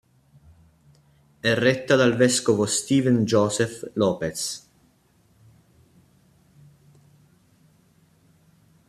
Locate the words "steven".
2.65-3.23